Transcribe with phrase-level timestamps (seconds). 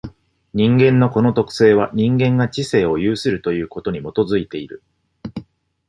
[0.55, 4.81] 人間のこの特性は、人間が知性を有するということに基いている。